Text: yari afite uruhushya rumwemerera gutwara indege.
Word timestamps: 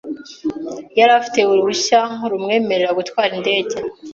yari 0.99 1.13
afite 1.19 1.39
uruhushya 1.51 1.99
rumwemerera 2.29 2.97
gutwara 2.99 3.31
indege. 3.39 3.75